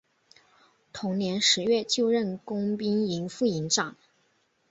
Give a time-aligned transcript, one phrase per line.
[0.91, 3.95] 同年十月就任工兵营副营长。